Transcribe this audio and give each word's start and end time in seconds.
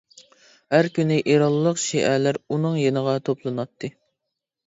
ھەر 0.75 0.87
كۈنى 0.93 1.17
ئىرانلىق 1.33 1.81
شىئەلەر 1.83 2.41
ئۇنىڭ 2.55 2.79
يېنىغا 2.85 3.15
توپلىناتتى. 3.29 3.91